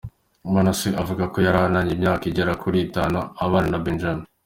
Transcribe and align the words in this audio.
Manasse 0.53 0.89
avuga 1.01 1.23
ko 1.33 1.37
yari 1.45 1.57
amaranye 1.59 1.93
imyaka 1.97 2.23
igera 2.29 2.53
kuri 2.61 2.77
itanu 2.87 3.17
abana 3.45 3.67
na 3.71 3.81
Benjamin. 3.85 4.25